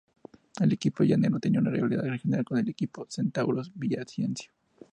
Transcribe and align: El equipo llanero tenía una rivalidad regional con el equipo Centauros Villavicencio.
El 0.59 0.73
equipo 0.73 1.03
llanero 1.03 1.39
tenía 1.39 1.59
una 1.59 1.69
rivalidad 1.69 2.01
regional 2.05 2.43
con 2.43 2.57
el 2.57 2.67
equipo 2.67 3.05
Centauros 3.07 3.71
Villavicencio. 3.75 4.51